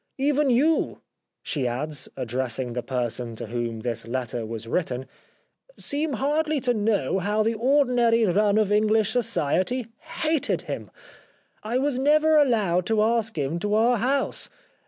Even 0.17 0.49
you," 0.49 0.99
she 1.43 1.67
adds, 1.67 2.09
addressing 2.17 2.73
the 2.73 2.81
person 2.81 3.35
to 3.35 3.45
whom 3.45 3.81
this 3.81 4.07
letter 4.07 4.47
was 4.47 4.67
written," 4.67 5.05
seem 5.77 6.13
hardly 6.13 6.59
to 6.59 6.73
know 6.73 7.19
how 7.19 7.43
the 7.43 7.53
ordinary 7.53 8.25
run 8.25 8.57
of 8.57 8.71
English 8.71 9.11
society 9.11 9.85
hated 10.23 10.63
him. 10.63 10.89
I 11.61 11.77
was 11.77 11.99
never 11.99 12.35
allowed 12.37 12.87
to 12.87 13.03
ask 13.03 13.37
him 13.37 13.59
to 13.59 13.75
our 13.75 13.97
house. 13.97 14.49